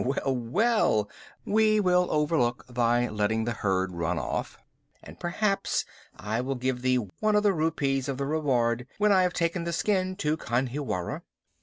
Well, 0.03 0.35
well, 0.35 1.09
we 1.45 1.79
will 1.79 2.07
overlook 2.09 2.65
thy 2.67 3.07
letting 3.07 3.43
the 3.43 3.51
herd 3.51 3.91
run 3.93 4.17
off, 4.17 4.57
and 5.03 5.19
perhaps 5.19 5.85
I 6.15 6.41
will 6.41 6.55
give 6.55 6.81
thee 6.81 6.95
one 7.19 7.35
of 7.35 7.43
the 7.43 7.53
rupees 7.53 8.09
of 8.09 8.17
the 8.17 8.25
reward 8.25 8.87
when 8.97 9.11
I 9.11 9.21
have 9.21 9.33
taken 9.33 9.63
the 9.63 9.71
skin 9.73 10.15
to 10.15 10.37
Khanhiwara." 10.37 11.21